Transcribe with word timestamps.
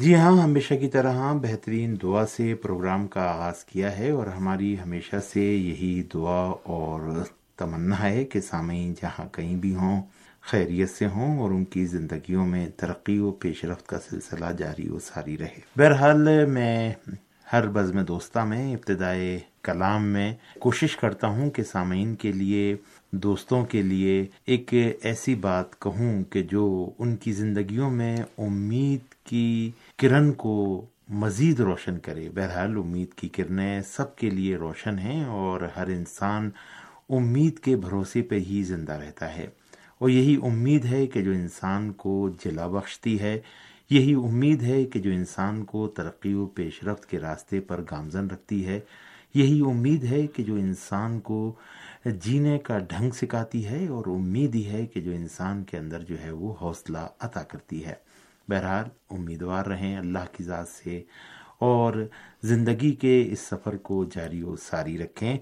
جی 0.00 0.14
ہاں 0.14 0.42
ہمیشہ 0.42 0.74
کی 0.74 0.88
طرح 0.88 1.12
ہاں، 1.12 1.34
بہترین 1.34 1.96
دعا 2.02 2.26
سے 2.26 2.54
پروگرام 2.54 3.06
کا 3.06 3.22
آغاز 3.22 3.64
کیا 3.64 3.98
ہے 3.98 4.10
اور 4.10 4.26
ہماری 4.26 4.76
ہمیشہ 4.84 5.16
سے 5.32 5.44
یہی 5.44 6.02
دعا 6.14 6.40
اور 6.62 7.00
تمنا 7.56 8.02
ہے 8.02 8.24
کہ 8.24 8.40
سامعین 8.40 8.94
جہاں 9.02 9.26
کہیں 9.32 9.56
بھی 9.56 9.74
ہوں، 9.74 10.00
خیریت 10.40 10.90
سے 10.90 11.06
ہوں 11.06 11.38
اور 11.38 11.50
ان 11.50 11.64
کی 11.64 11.84
زندگیوں 11.86 12.46
میں 12.46 12.66
ترقی 12.76 13.18
و 13.18 13.30
پیش 13.30 13.64
رفت 13.64 13.86
کا 13.86 13.98
سلسلہ 14.10 14.52
جاری 14.58 14.88
و 14.88 14.98
ساری 14.98 15.38
رہے۔ 15.38 15.60
بہرحال، 15.76 16.46
میں 16.46 16.92
ہر 17.52 17.66
بزم 17.66 18.00
دوستہ 18.02 18.38
میں، 18.38 18.74
ابتدائے 18.74 19.38
کلام 19.62 20.06
میں 20.06 20.34
کوشش 20.58 20.96
کرتا 20.96 21.26
ہوں 21.26 21.50
کہ 21.50 21.62
سامعین 21.62 22.14
کے 22.14 22.32
لیے، 22.32 22.76
دوستوں 23.12 23.64
کے 23.64 23.82
لیے 23.82 24.26
ایک 24.46 24.74
ایسی 25.00 25.34
بات 25.34 25.80
کہوں 25.80 26.24
کہ 26.24 26.42
جو 26.42 26.90
ان 26.98 27.16
کی 27.16 27.32
زندگیوں 27.32 27.90
میں 27.90 28.16
امید 28.38 29.14
کی 29.24 29.70
کرن 30.00 30.32
کو 30.32 30.86
مزید 31.08 31.60
روشن 31.60 31.98
کرے۔ 31.98 32.28
بہرحال 32.34 32.76
امید 32.76 33.14
کی 33.14 33.28
کرنیں 33.28 33.82
سب 33.82 34.16
کے 34.16 34.30
لیے 34.30 34.56
روشن 34.56 34.98
ہیں 34.98 35.24
اور 35.24 35.60
ہر 35.76 35.86
انسان 35.86 36.50
امید 37.08 37.58
کے 37.58 37.76
بھروسے 37.76 38.22
پہ 38.22 38.38
ہی 38.38 38.62
زندہ 38.62 38.92
رہتا 38.92 39.36
ہے۔ 39.36 39.46
اور 39.98 40.08
یہی 40.10 40.36
امید 40.42 40.84
ہے 40.84 41.06
کہ 41.06 41.22
جو 41.22 41.30
انسان 41.30 41.92
کو 41.92 42.30
جلا 42.44 42.66
بخشتی 42.66 43.20
ہے، 43.20 43.40
یہی 43.90 44.14
امید 44.14 44.62
ہے 44.62 44.84
کہ 44.84 45.00
جو 45.00 45.10
انسان 45.10 45.64
کو 45.64 45.88
ترقی 45.88 46.34
و 46.34 46.46
پیش 46.46 46.84
رفت 46.84 47.06
کے 47.06 47.18
راستے 47.18 47.60
پر 47.60 47.84
گامزن 47.90 48.26
رکھتی 48.26 48.66
ہے۔ 48.66 48.80
یہی 49.34 49.60
امید 49.60 50.04
ہے 50.04 50.26
کہ 50.26 50.42
جو 50.42 50.54
انسان 50.54 51.20
کو 51.20 51.54
جینے 52.04 52.58
کا 52.58 52.78
ڈھنگ 52.78 53.10
سکھاتی 53.10 53.66
ہے 53.66 53.88
اور 53.88 54.04
امید 54.06 54.54
ہی 54.54 54.66
ہے 54.66 54.86
کہ 54.86 55.00
جو 55.00 55.10
انسان 55.10 55.64
کے 55.64 55.78
اندر 55.78 56.00
جو 56.00 56.20
ہے 56.24 56.30
وہ 56.30 56.54
حوصلہ 56.60 56.98
عطا 57.20 57.42
کرتی 57.42 57.84
ہے۔ 57.84 58.09
بہرحال 58.50 58.88
امیدوار 59.10 59.66
رہیں 59.66 59.96
اللہ 59.96 60.32
کی 60.32 60.44
ذات 60.44 60.68
سے 60.68 61.02
اور 61.58 61.94
زندگی 62.42 62.92
کے 62.92 63.22
اس 63.30 63.40
سفر 63.40 63.76
کو 63.76 64.04
جاری 64.04 64.42
و 64.42 64.56
ساری 64.56 64.98
رکھیں۔ 64.98 65.36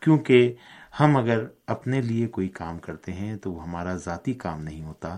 کیونکہ 0.00 0.54
ہم 1.00 1.16
اگر 1.16 1.44
اپنے 1.66 2.00
لیے 2.02 2.26
کوئی 2.26 2.48
کام 2.48 2.78
کرتے 2.78 3.12
ہیں 3.12 3.36
تو 3.36 3.52
وہ 3.52 3.62
ہمارا 3.62 3.94
ذاتی 3.96 4.32
کام 4.34 4.62
نہیں 4.62 4.82
ہوتا، 4.82 5.16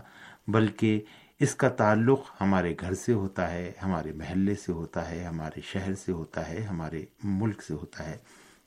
بلکہ 0.49 1.01
اس 1.41 1.55
کا 1.55 1.69
تعلق 1.69 2.21
ہمارے 2.41 2.75
گھر 2.81 2.95
سے 2.95 3.13
ہوتا 3.13 3.51
ہے، 3.51 3.73
ہمارے 3.83 4.13
محلے 4.13 4.55
سے 4.55 4.73
ہوتا 4.73 5.11
ہے، 5.11 5.25
ہمارے 5.25 5.61
شہر 5.65 5.95
سے 5.95 6.13
ہوتا 6.13 6.49
ہے، 6.49 6.61
ہمارے 6.61 7.05
ملک 7.25 7.63
سے 7.63 7.75
ہوتا 7.75 8.09
ہے۔ 8.09 8.17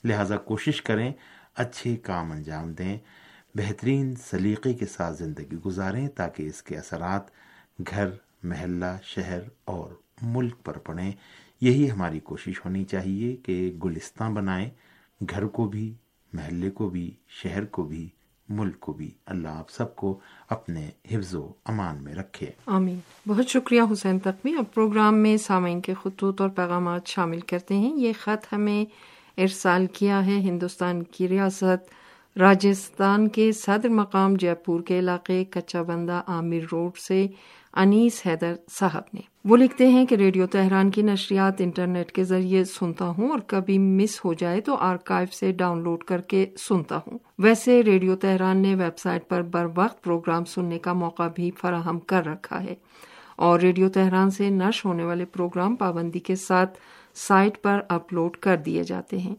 لہٰذا 0.04 0.38
کوشش 0.38 0.82
کریں 0.82 1.12
اچھے 1.56 1.96
کام 1.96 2.32
انجام 2.32 2.74
دیں، 2.74 2.98
بہترین 3.56 4.14
سلیقے 4.30 4.74
کے 4.74 4.86
ساتھ 4.86 5.18
زندگی 5.18 5.58
گزاریں 5.66 6.08
تاکہ 6.08 6.44
اس 6.44 6.62
کے 6.64 6.78
اثرات 6.78 7.26
گھر 7.80 8.08
محلہ، 8.44 8.98
شہر 9.04 9.40
اور 9.66 9.90
ملک 10.22 10.64
پر 10.64 10.78
پڑیں 10.78 11.12
یہی 11.62 11.92
ہماری 11.92 12.20
کوشش 12.20 12.66
ہونی 12.66 12.84
چاہیے 12.84 13.36
کہ 13.36 13.78
گلستان 13.84 14.34
بنائیں، 14.34 14.70
گھر 15.30 15.46
کو 15.46 15.68
بھی، 15.68 15.94
محلے 16.34 16.70
کو 16.70 16.90
بھی، 16.90 17.12
شہر 17.28 17.66
کو 17.66 17.84
بھی، 17.84 18.10
ملک 18.50 18.80
کو 18.80 18.94
بھی۔ 18.94 19.12
اللہ 19.26 19.48
آپ 19.48 19.70
سب 19.70 19.96
کو 19.96 20.20
اپنے 20.50 20.90
حفظ 21.12 21.36
و 21.36 21.52
امان 21.66 22.04
میں 22.04 22.14
رکھے۔ 22.16 22.48
آمین۔ 22.66 23.00
بہت 23.28 23.48
شکریہ 23.48 23.82
حسین 23.92 24.20
تقوی۔ 24.20 24.56
اب 24.58 24.74
پروگرام 24.74 25.16
میں 25.16 25.38
سامعین 25.38 25.82
کے 25.82 25.94
خطوط 26.04 26.42
اور 26.42 26.50
پیغامات 26.50 27.08
شامل 27.08 27.40
کرتے 27.40 27.78
ہیں۔ 27.78 27.96
یہ 27.96 28.14
خط 28.20 28.54
ہمیں 28.54 28.86
ارسال 29.38 29.86
کیا 29.94 30.26
ہے 30.26 30.32
ہندوستان 30.32 31.04
کی 31.04 31.28
ریاست 31.28 31.90
راجستھان 32.38 33.28
کے 33.28 33.52
صدر 33.52 33.90
مقام 33.90 34.36
جے 34.36 34.54
پور 34.54 34.82
کے 34.82 35.00
علاقے 35.00 35.46
کچا 35.46 35.82
بندہ 35.82 36.24
عامر 36.28 36.60
روڈ 36.72 36.98
سے۔ 36.98 37.28
انیس 37.74 38.22
حیدر 38.26 38.54
صاحب 38.72 39.02
نے۔ 39.14 39.22
وہ 39.46 39.58
لکھتے 39.58 39.88
ہیں 39.88 40.06
کہ 40.06 40.16
ریڈیو 40.16 40.48
تہران 40.48 40.92
کی 40.92 41.02
نشریات 41.02 41.54
انٹرنیٹ 41.60 42.12
کے 42.12 42.24
ذریعے 42.24 42.64
سنتا 42.64 43.06
ہوں 43.06 43.30
اور 43.30 43.40
کبھی 43.40 43.78
مس 43.78 44.26
ہو 44.26 44.34
جائے 44.34 44.62
تو 44.62 44.76
آرکائیو 44.76 45.28
سے 45.36 45.52
ڈاؤن 45.52 45.84
لوڈ 45.84 46.04
کر 46.04 46.22
کے 46.22 46.46
سنتا 46.58 46.98
ہوں۔ 46.98 47.18
ویسے 47.40 47.84
ریڈیو 47.84 48.16
تہران 48.16 48.58
نے 48.58 48.76
ویب 48.76 48.98
سائٹ 48.98 49.30
پر 49.30 49.42
بر 49.42 49.68
وقت 49.76 50.04
پروگرام 50.04 50.46
سننے 50.46 50.80
کا 50.80 50.94
موقع 50.94 51.28
بھی 51.36 51.52
فراہم 51.52 52.00
کر 52.00 52.26
رکھا 52.26 52.64
ہے 52.64 52.76
اور 53.36 53.60
ریڈیو 53.60 53.90
تہران 53.90 54.30
سے 54.30 54.50
نش 54.50 54.86
ہونے 54.86 55.04
والے 55.04 55.26
پروگرام 55.26 55.76
پابندی 55.76 56.20
کے 56.20 56.36
ساتھ 56.36 56.78
سائٹ 57.16 57.62
پر 57.62 57.80
اپلوڈ 57.90 58.38
کر 58.38 58.58
دیے 58.58 58.84
جاتے 58.84 59.18
ہیں۔ 59.18 59.36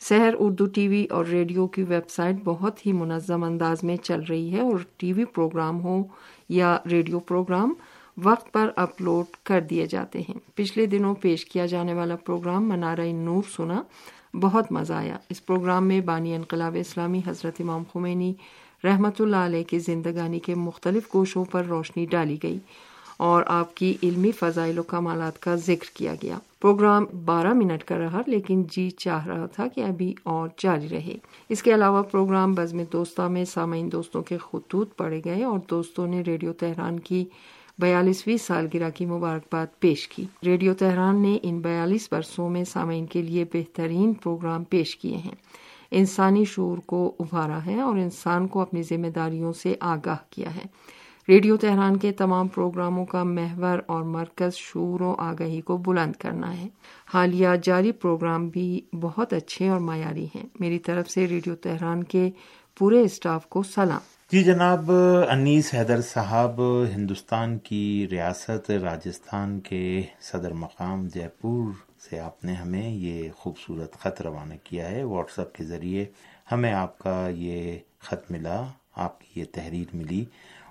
سحر 0.00 0.34
اردو 0.38 0.66
ٹی 0.66 0.88
وی 0.88 1.06
اور 1.10 1.24
ریڈیو 1.24 1.66
کی 1.66 1.82
ویب 1.82 2.10
سائٹ 2.10 2.36
بہت 2.44 2.86
ہی 2.86 2.92
منظم 2.92 3.44
انداز 3.44 3.82
میں 3.82 3.96
چل 3.96 4.20
رہی 4.28 4.52
ہے 4.52 4.60
اور 4.60 4.78
ٹی 4.96 5.12
وی 5.12 5.24
پروگرام 5.24 5.80
ہو 5.80 6.02
یا 6.48 6.78
ریڈیو 6.90 7.18
پروگرام 7.18 7.74
وقت 8.24 8.52
پر 8.52 8.70
اپلوڈ 8.76 9.24
کر 9.42 9.60
دیے 9.60 9.86
جاتے 9.86 10.20
ہیں۔ 10.20 10.34
پچھلے 10.54 10.86
دنوں 10.86 11.14
پیش 11.14 11.44
کیا 11.44 11.66
جانے 11.66 11.94
والا 11.94 12.16
پروگرام 12.16 12.68
منارہ 12.68 13.12
نور 13.12 13.42
سنا 13.56 13.82
بہت 14.34 14.72
مزہ 14.72 14.92
آیا۔ 14.92 15.16
اس 15.30 15.46
پروگرام 15.46 15.88
میں 15.88 16.00
بانی 16.00 16.34
انقلاب 16.34 16.76
اسلامی 16.80 17.20
حضرت 17.26 17.56
امام 17.60 17.82
خمینی 17.92 18.34
رحمت 18.84 19.20
اللہ 19.20 19.36
علیہ 19.36 19.62
کی 19.62 19.78
زندگانی 19.78 20.38
کے 20.38 20.54
مختلف 20.54 21.14
گوشوں 21.14 21.44
پر 21.44 21.64
روشنی 21.64 22.06
ڈالی 22.06 22.36
گئی۔ 22.42 22.58
اور 23.18 23.42
آپ 23.46 23.74
کی 23.74 23.94
علمی 24.02 24.32
فضائل 24.32 24.78
و 24.78 24.82
کمالات 24.82 25.42
کا 25.42 25.54
ذکر 25.54 25.96
کیا 25.96 26.14
گیا۔ 26.22 26.38
پروگرام 26.60 27.04
بارہ 27.24 27.52
منٹ 27.52 27.84
کا 27.84 27.98
رہا، 27.98 28.20
لیکن 28.26 28.62
جی 28.70 28.90
چاہ 28.90 29.26
رہا 29.26 29.46
تھا 29.46 29.66
کہ 29.66 29.80
ابھی 29.80 30.14
اور 30.22 30.48
جاری 30.58 30.88
رہے۔ 30.88 31.16
اس 31.48 31.62
کے 31.62 31.74
علاوہ 31.74 32.02
پروگرام 32.02 32.54
بزم 32.54 32.80
دوستہ 32.92 33.22
میں 33.22 33.44
سامعین 33.44 33.92
دوستوں 33.92 34.22
کے 34.22 34.38
خطوط 34.38 34.96
پڑے 34.96 35.20
گئے 35.24 35.44
اور 35.44 35.58
دوستوں 35.70 36.06
نے 36.06 36.20
ریڈیو 36.20 36.52
تہران 36.52 37.00
کی 37.00 37.24
بیالیسویں 37.78 38.36
سالگرہ 38.36 38.90
کی 38.90 39.06
مبارکباد 39.06 39.66
پیش 39.78 40.08
کی۔ 40.08 40.24
ریڈیو 40.46 40.74
تہران 40.74 41.22
نے 41.22 41.38
ان 41.42 41.58
بیالیس 41.58 42.08
برسوں 42.12 42.50
میں 42.50 42.64
سامعین 42.64 43.06
کے 43.06 43.22
لیے 43.22 43.44
بہترین 43.52 44.12
پروگرام 44.12 44.64
پیش 44.64 44.96
کیے 44.96 45.16
ہیں۔ 45.16 45.34
انسانی 45.90 46.44
شعور 46.44 46.78
کو 46.78 47.12
ابھارا 47.20 47.66
ہے 47.66 47.80
اور 47.80 47.96
انسان 47.96 48.46
کو 48.46 48.60
اپنی 48.60 48.82
ذمہ 48.82 49.06
داریوں 49.06 49.52
سے 49.52 49.74
آگاہ 49.80 50.16
کیا 50.30 50.54
ہے۔ 50.54 50.66
ریڈیو 51.28 51.56
تہران 51.56 51.96
کے 51.96 52.12
تمام 52.12 52.48
پروگراموں 52.48 53.06
کا 53.06 53.22
محور 53.22 53.78
اور 53.86 54.02
مرکز 54.02 54.54
شور 54.54 55.00
و 55.00 55.14
آگہی 55.18 55.60
کو 55.60 55.76
بلند 55.76 56.12
کرنا 56.12 56.56
ہے۔ 56.56 56.68
حالیہ 57.14 57.48
جاری 57.62 57.92
پروگرام 57.92 58.48
بھی 58.48 58.80
بہت 59.00 59.32
اچھے 59.32 59.68
اور 59.68 59.80
معیاری 59.80 60.24
ہیں۔ 60.24 60.46
میری 60.60 60.78
طرف 60.78 61.10
سے 61.10 61.26
ریڈیو 61.26 61.54
تہران 61.54 62.04
کے 62.04 62.30
پورے 62.78 63.00
اسٹاف 63.00 63.46
کو 63.46 63.62
سلام۔ 63.62 63.98
جی 64.32 64.44
جناب، 64.44 64.92
انیس 65.28 65.74
حیدر 65.74 66.00
صاحب 66.00 66.60
ہندوستان 66.94 67.58
کی 67.58 68.06
ریاست 68.10 68.70
راجستھان 68.70 69.60
کے 69.60 70.02
صدر 70.20 70.52
مقام 70.52 71.08
جے 71.14 71.28
پور 71.40 71.72
سے 72.10 72.20
آپ 72.20 72.44
نے 72.44 72.52
ہمیں 72.52 72.90
یہ 72.90 73.28
خوبصورت 73.36 73.92
خط 73.92 74.22
روانہ 74.22 74.54
کیا 74.64 74.90
ہے۔ 74.90 75.02
واٹس 75.02 75.38
ایپ 75.38 75.54
کے 75.54 75.64
ذریعے 75.64 76.04
ہمیں 76.52 76.72
آپ 76.72 76.98
کا 76.98 77.28
یہ 77.28 77.78
خط 78.00 78.30
ملا، 78.30 78.62
آپ 78.96 79.20
کی 79.20 79.40
یہ 79.40 79.44
تحریر 79.52 79.96
ملی۔ 79.96 80.24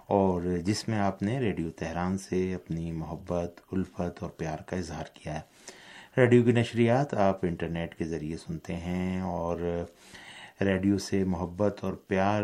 اور 0.08 0.42
جس 0.66 0.88
میں 0.88 1.00
آپ 1.00 1.22
نے 1.22 1.40
ریڈیو 1.40 1.70
تہران 1.70 2.18
سے 2.18 2.54
اپنی 2.54 2.92
محبت، 2.92 3.60
الفت 3.72 4.24
اور 4.24 4.30
پیار 4.30 4.60
کا 4.60 4.76
اظہار 4.76 5.06
کیا 5.14 5.36
ہے۔ 5.36 5.42
ریڈیو 6.18 6.44
کی 6.44 6.52
نشریات 6.52 7.14
آپ 7.14 7.46
انٹرنیٹ 7.46 7.96
کے 7.96 8.06
ذریعے 8.06 8.38
سنتے 8.38 8.76
ہیں 8.76 9.22
اور 9.22 9.86
ریڈیو 10.62 10.98
سے 10.98 11.24
محبت 11.24 11.84
اور 11.84 11.94
پیار 11.94 12.44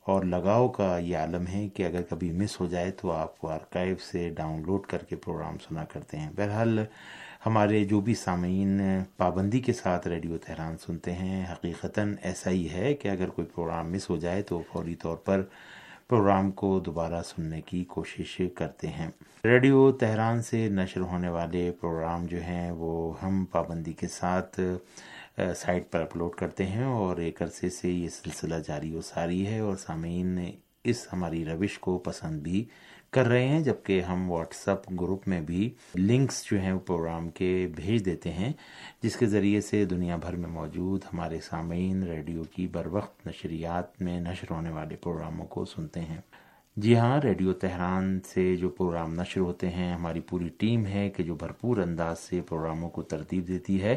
اور 0.00 0.24
لگاؤ 0.24 0.68
کا 0.68 0.98
یہ 0.98 1.16
عالم 1.16 1.46
ہے 1.46 1.68
کہ 1.68 1.82
اگر 1.82 2.02
کبھی 2.02 2.32
مس 2.32 2.60
ہو 2.60 2.66
جائے 2.66 2.90
تو 2.90 3.10
آپ 3.12 3.46
آرکائیو 3.46 3.96
سے 4.12 4.30
ڈاؤن 4.30 4.62
لوڈ 4.66 4.86
کر 4.86 4.98
کے 4.98 5.16
پروگرام 5.16 5.56
سنا 5.58 5.84
کرتے 5.84 6.16
ہیں۔ 6.16 6.30
بہرحال، 6.36 6.78
ہمارے 7.46 7.84
جو 7.84 8.00
بھی 8.00 8.14
سامعین 8.14 8.80
پابندی 9.16 9.60
کے 9.60 9.72
ساتھ 9.72 10.08
ریڈیو 10.08 10.38
تہران 10.38 10.76
سنتے 10.78 11.12
ہیں، 11.12 11.44
حقیقتاً 11.52 12.16
ایسا 12.22 12.50
ہی 12.50 12.70
ہے 12.70 12.94
کہ 12.94 13.08
اگر 13.08 13.28
کوئی 13.28 13.46
پروگرام 13.46 13.92
مس 13.92 14.10
ہو 14.10 14.16
جائے 14.16 14.42
تو 14.42 14.62
فوری 14.72 14.94
طور 14.94 15.16
پر 15.16 15.42
پروگرام 16.12 16.50
کو 16.50 16.80
دوبارہ 16.80 17.22
سننے 17.22 17.60
کی 17.60 17.84
کوشش 17.84 18.40
کرتے 18.54 18.88
ہیں۔ 18.88 19.10
ریڈیو 19.44 19.92
تہران 19.92 20.42
سے 20.42 20.68
نشر 20.68 21.00
ہونے 21.00 21.28
والے 21.28 21.70
پروگرام 21.80 22.26
جو 22.26 22.40
ہیں، 22.42 22.70
وہ 22.70 23.14
ہم 23.22 23.44
پابندی 23.44 23.92
کے 23.92 24.08
ساتھ 24.08 24.60
سائٹ 25.56 25.90
پر 25.90 26.00
اپلوڈ 26.00 26.34
کرتے 26.34 26.66
ہیں 26.66 26.84
اور 26.84 27.16
ایک 27.16 27.42
عرصے 27.42 27.70
سے 27.70 27.90
یہ 27.90 28.08
سلسلہ 28.08 28.54
جاری 28.66 28.94
و 28.94 29.00
ساری 29.00 29.46
ہے 29.46 29.58
اور 29.58 29.76
سامعین 29.76 30.38
اس 30.84 31.06
ہماری 31.12 31.44
روش 31.44 31.78
کو 31.78 31.98
پسند 31.98 32.40
بھی 32.40 32.64
کر 33.12 33.26
رہے 33.26 33.48
ہیں، 33.48 33.60
جبکہ 33.60 34.00
ہم 34.00 34.30
واٹس 34.30 34.68
اپ 34.68 34.90
گروپ 34.90 35.28
میں 35.28 35.40
بھی 35.40 35.70
لنکس 35.94 36.44
جو 36.50 36.60
ہیں 36.60 36.72
وہ 36.72 36.78
پروگرام 36.78 37.28
کے 37.30 37.68
بھیج 37.76 38.04
دیتے 38.04 38.30
ہیں، 38.30 38.52
جس 39.02 39.16
کے 39.16 39.26
ذریعے 39.26 39.60
سے 39.60 39.84
دنیا 39.84 40.16
بھر 40.16 40.36
میں 40.36 40.50
موجود 40.50 41.04
ہمارے 41.12 41.40
سامعین، 41.40 42.02
ریڈیو 42.02 42.42
کی 42.44 42.66
بر 42.66 42.86
وقت 42.86 43.26
نشریات 43.26 44.02
میں 44.02 44.20
نشر 44.20 44.46
ہونے 44.50 44.70
والے 44.70 44.96
پروگراموں 44.96 45.46
کو 45.46 45.64
سنتے 45.64 46.00
ہیں۔ 46.00 46.20
جی 46.76 46.96
ہاں 46.96 47.20
ریڈیو 47.20 47.52
تہران 47.52 48.20
سے 48.24 48.56
جو 48.56 48.68
پروگرام 48.68 49.14
نشر 49.14 49.40
ہوتے 49.40 49.70
ہیں، 49.70 49.92
ہماری 49.94 50.20
پوری 50.20 50.48
ٹیم 50.48 50.86
ہے 50.86 51.10
کہ 51.10 51.22
جو 51.22 51.34
بھرپور 51.34 51.76
انداز 51.76 52.18
سے 52.18 52.40
پروگراموں 52.40 52.90
کو 52.90 53.02
ترتیب 53.02 53.48
دیتی 53.48 53.82
ہے۔ 53.82 53.96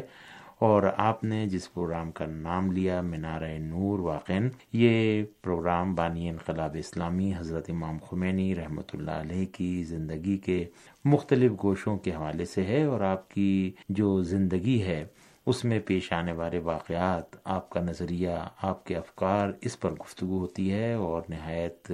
اور 0.60 0.82
آپ 0.96 1.24
نے 1.24 1.46
جس 1.46 1.72
پروگرام 1.74 2.10
کا 2.12 2.26
نام 2.26 2.72
لیا 2.72 3.00
مینار 3.00 3.40
نور 3.58 3.98
واقع 3.98 4.32
یہ 4.72 5.24
پروگرام 5.42 5.94
بانی 5.94 6.28
انقلاب 6.28 6.76
اسلامی 6.78 7.32
حضرت 7.38 7.70
امام 7.70 7.98
خمینی 7.98 8.54
رحمۃ 8.54 8.94
اللہ 8.94 9.10
علیہ 9.10 9.46
کی 9.46 9.84
زندگی 9.84 10.36
کے 10.38 10.64
مختلف 11.04 11.52
گوشوں 11.62 11.96
کے 11.98 12.14
حوالے 12.14 12.44
سے 12.44 12.64
ہے 12.64 12.84
اور 12.84 13.00
آپ 13.00 13.30
کی 13.30 13.72
جو 13.88 14.22
زندگی 14.22 14.82
ہے، 14.82 15.04
اس 15.46 15.64
میں 15.64 15.80
پیش 15.80 16.12
آنے 16.12 16.32
والے 16.32 16.58
واقعات، 16.58 17.36
آپ 17.44 17.70
کا 17.70 17.80
نظریہ، 17.80 18.36
آپ 18.62 18.86
کے 18.86 18.96
افکار، 18.96 19.50
اس 19.60 19.80
پر 19.80 19.92
گفتگو 19.92 20.38
ہوتی 20.38 20.72
ہے 20.72 20.92
اور 20.92 21.22
نہایت 21.28 21.92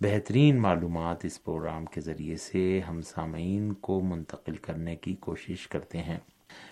بہترین 0.00 0.60
معلومات 0.60 1.24
اس 1.24 1.44
پروگرام 1.44 1.84
کے 1.84 2.00
ذریعے 2.00 2.36
سے 2.36 2.80
ہم 2.88 3.00
سامعین 3.02 3.72
کو 3.72 4.00
منتقل 4.00 4.56
کرنے 4.56 4.96
کی 4.96 5.14
کوشش 5.14 5.68
کرتے 5.68 5.98
ہیں۔ 5.98 6.18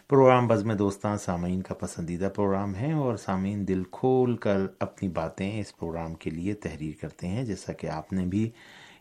پروگرام 0.08 0.46
بزم 0.48 0.72
دوستاں 0.72 1.16
سامعین 1.16 1.60
کا 1.62 1.74
پسندیدہ 1.74 2.28
پروگرام 2.34 2.74
ہے 2.74 2.92
اور 2.92 3.16
سامعین 3.16 3.66
دل 3.68 3.82
کھول 3.90 4.36
کر 4.36 4.60
اپنی 4.80 5.08
باتیں 5.08 5.60
اس 5.60 5.76
پروگرام 5.76 6.14
کے 6.14 6.30
لیے 6.30 6.54
تحریر 6.54 7.00
کرتے 7.00 7.26
ہیں، 7.26 7.44
جیسا 7.44 7.72
کہ 7.72 7.86
آپ 7.86 8.12
نے 8.12 8.24
بھی 8.26 8.50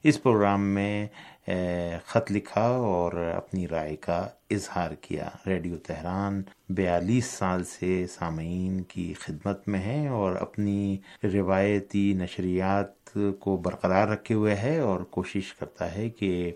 اس 0.04 0.22
پروگرام 0.24 0.62
میں 0.74 1.08
خط 2.06 2.32
لکھا 2.32 2.66
اور 2.68 3.14
اپنی 3.36 3.68
رائے 3.68 3.96
کا 3.96 4.28
اظہار 4.50 4.92
کیا۔ 5.02 5.28
ریڈیو 5.46 5.78
تہران 5.78 6.42
بیالیس 6.70 7.26
سال 7.26 7.64
سے 7.64 8.06
سامعین 8.08 8.82
کی 8.82 9.14
خدمت 9.20 9.68
میں 9.68 9.80
ہے 9.80 10.08
اور 10.08 10.36
اپنی 10.36 10.98
روایتی 11.24 12.14
نشریات 12.14 13.18
کو 13.40 13.58
برقرار 13.58 14.08
رکھے 14.08 14.36
ہوئے 14.36 14.56
ہے 14.56 14.78
اور 14.80 15.00
کوشش 15.12 15.54
کرتا 15.54 15.94
ہے 15.96 16.10
کہ 16.10 16.52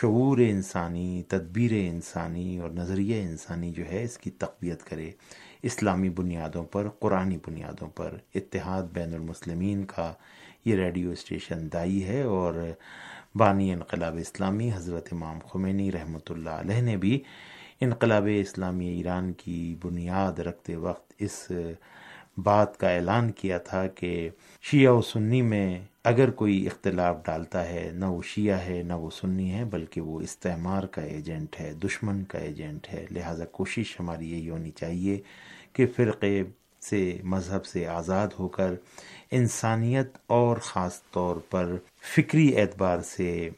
شعور 0.00 0.38
انسانی، 0.38 1.22
تدبیر 1.28 1.70
انسانی 1.74 2.58
اور 2.58 2.70
نظریہ 2.70 3.22
انسانی 3.22 3.72
جو 3.72 3.84
ہے 3.92 4.02
اس 4.04 4.18
کی 4.18 4.30
تقویت 4.30 4.82
کرے 4.84 5.10
اسلامی 5.62 6.10
بنیادوں 6.10 6.64
پر، 6.64 6.88
قرآنی 6.88 7.38
بنیادوں 7.46 7.88
پر۔ 7.88 8.16
اتحاد 8.34 8.82
بین 8.92 9.14
المسلمین 9.14 9.84
کا 9.84 10.12
یہ 10.64 10.74
ریڈیو 10.74 11.10
اسٹیشن 11.10 11.68
دائی 11.72 12.04
ہے 12.04 12.22
اور 12.22 12.54
بانی 13.34 13.72
انقلاب 13.72 14.16
اسلامی 14.16 14.70
حضرت 14.74 15.08
امام 15.12 15.38
خمینی 15.38 15.92
رحمۃ 15.92 16.30
اللہ 16.30 16.50
علیہ 16.50 16.80
نے 16.80 16.96
بھی 16.96 17.22
انقلاب 17.80 18.28
اسلامی 18.40 18.88
ایران 18.88 19.32
کی 19.32 19.76
بنیاد 19.82 20.38
رکھتے 20.38 20.76
وقت 20.76 21.12
اس 21.18 21.52
بات 22.36 22.78
کا 22.78 22.90
اعلان 22.90 23.30
کیا 23.30 23.58
تھا 23.58 23.86
کہ 23.86 24.28
شیعہ 24.62 24.92
و 24.92 25.02
سنی 25.02 25.42
میں 25.42 25.78
اگر 26.04 26.30
کوئی 26.30 26.66
اختلاف 26.66 27.16
ڈالتا 27.26 27.68
ہے، 27.68 27.90
نہ 27.94 28.04
وہ 28.04 28.22
شیعہ 28.22 28.58
ہے، 28.58 28.82
نہ 28.82 28.92
وہ 28.92 29.10
سنی 29.10 29.52
ہے، 29.52 29.64
بلکہ 29.64 30.00
وہ 30.00 30.20
استعمار 30.20 30.82
کا 30.82 31.02
ایجنٹ 31.02 31.60
ہے، 31.60 31.72
دشمن 31.72 32.24
کا 32.24 32.38
ایجنٹ 32.38 32.86
ہے، 32.92 33.06
لہٰذا 33.10 33.44
کوشش 33.44 34.00
ہماری 34.00 34.32
یہی 34.32 34.50
ہونی 34.50 34.70
چاہیے 34.70 35.20
کہ 35.72 35.86
فرقے 35.96 36.42
سے، 36.80 37.18
مذہب 37.24 37.64
سے 37.64 37.86
آزاد 37.86 38.28
ہو 38.38 38.48
کر 38.48 38.74
انسانیت 39.30 40.18
اور 40.26 40.56
خاص 40.56 41.02
طور 41.10 41.36
پر 41.50 41.76
فکری 42.16 42.60
اعتبار 42.60 43.00
سے 43.00 43.48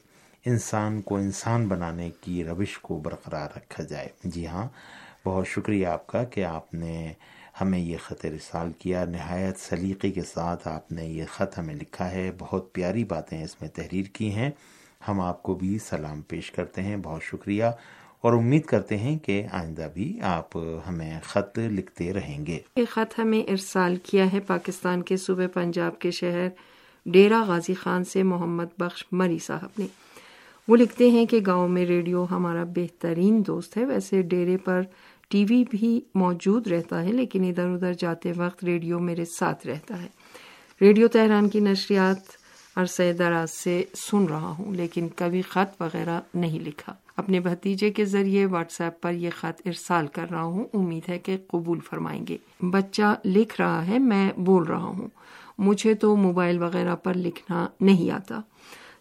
انسان 0.47 1.01
کو 1.03 1.17
انسان 1.17 1.69
بنانے 1.69 2.11
کی 2.21 2.45
روش 2.45 2.79
کو 2.79 2.99
برقرار 2.99 3.49
رکھا 3.57 3.83
جائے۔ 3.83 4.09
جی 4.25 4.47
ہاں 4.47 4.69
بہت 5.25 5.47
شکریہ 5.49 5.87
آپ 5.87 6.07
کا 6.07 6.25
کہ 6.25 6.45
آپ 6.45 6.75
نے 6.75 7.13
ہمیں 7.61 7.79
یہ 7.79 7.97
خط 8.03 8.27
رسال 8.27 8.73
کیا۔ 8.73 9.05
نہایت 9.05 9.59
سلیقے 9.59 10.11
کے 10.11 10.23
ساتھ 10.23 10.69
آپ 10.69 10.93
نے 10.93 11.05
یہ 11.05 11.25
خط 11.31 11.59
ہمیں 11.59 11.75
لکھا 11.75 12.11
ہے۔ 12.11 12.31
بہت 12.39 12.73
پیاری 12.73 13.05
باتیں 13.05 13.45
اس 13.45 13.61
میں 13.61 13.71
تحریر 13.71 14.05
کی 14.13 14.33
ہیں۔ 14.33 14.51
ہم 15.09 15.21
آپ 15.21 15.43
کو 15.43 15.55
بھی 15.55 15.79
سلام 15.79 16.21
پیش 16.23 16.51
کرتے 16.51 16.83
ہیں۔ 16.83 16.97
بہت 17.03 17.23
شکریہ۔ 17.23 17.65
اور 18.21 18.33
امید 18.33 18.65
کرتے 18.65 18.97
ہیں 18.97 19.19
کہ 19.19 19.47
آئندہ 19.53 19.89
بھی 19.95 20.21
آپ 20.23 20.57
ہمیں 20.57 21.21
خط 21.23 21.59
لکھتے 21.59 22.13
رہیں 22.13 22.47
گے۔ 22.47 22.59
یہ 22.77 22.85
خط 22.91 23.19
ہمیں 23.19 23.51
ارسال 23.51 23.97
کیا 23.97 24.33
ہے 24.33 24.41
پاکستان 24.41 25.03
کے 25.03 25.17
صوبے 25.17 25.49
پنجاب 25.49 25.99
کے 25.99 26.11
شہر 26.11 26.49
ڈیرا 27.07 27.45
غازی 27.47 27.75
خان 27.75 28.05
سے 28.05 28.23
محمد 28.23 28.65
بخش 28.79 29.05
مری 29.13 29.39
صاحب 29.39 29.69
نے۔ 29.79 29.87
وہ 30.69 30.77
لکھتے 30.77 31.11
ہیں 31.11 31.27
کہ 31.27 31.41
گاؤں 31.47 31.69
میں 31.69 31.87
ریڈیو 31.87 32.27
ہمارا 32.31 32.65
بہترین 32.65 33.43
دوست 33.47 33.77
ہے۔ 33.77 33.85
ویسے 33.85 34.23
ڈیرے 34.23 34.57
پر 34.57 34.83
ٹی 35.29 35.45
وی 35.49 35.65
بھی 35.71 36.01
موجود 36.15 36.67
رہتا 36.67 37.03
ہے، 37.03 37.13
لیکن 37.13 37.45
ادھر 37.45 37.67
ادھر 37.75 37.93
جاتے 37.93 38.33
وقت 38.37 38.65
ریڈیو 38.65 38.99
میرے 38.99 39.25
ساتھ 39.25 39.67
رہتا 39.67 40.03
ہے۔ 40.03 40.09
ریڈیو 40.81 41.09
تہران 41.09 41.49
کی 41.49 41.61
نشریات 41.61 42.45
عرصہ 42.77 43.13
دراز 43.19 43.51
سے 43.51 43.85
سن 43.95 44.25
رہا 44.25 44.55
ہوں، 44.59 44.75
لیکن 44.75 45.09
کبھی 45.17 45.43
خط 45.43 45.83
وغیرہ 45.83 46.21
نہیں 46.35 46.61
لکھا۔ 46.61 46.95
اپنے 47.17 47.41
بھتیجے 47.41 47.91
کے 47.91 48.05
ذریعے 48.05 48.47
واٹس 48.47 48.81
ایپ 48.81 49.01
پر 49.01 49.13
یہ 49.13 49.31
خط 49.31 49.63
ارسال 49.65 50.07
کر 50.07 50.27
رہا 50.31 50.43
ہوں۔ 50.43 50.65
امید 50.75 51.09
ہے 51.09 51.19
کہ 51.19 51.37
قبول 51.47 51.79
فرمائیں 51.81 52.27
گے۔ 52.29 52.37
بچہ 52.61 53.15
لکھ 53.25 53.61
رہا 53.61 53.87
ہے، 53.87 53.99
میں 53.99 54.33
بول 54.37 54.63
رہا 54.63 54.85
ہوں۔ 54.85 55.09
مجھے 55.59 55.95
تو 55.95 56.17
موبائل 56.17 56.63
وغیرہ 56.63 56.97
پر 56.97 57.15
لکھنا 57.15 57.67
نہیں 57.81 58.11
آتا۔ 58.11 58.41